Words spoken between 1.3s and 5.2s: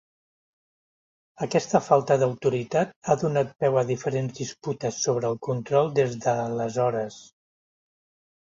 Aquesta falta d'autoritat ha donat peu a diferents disputes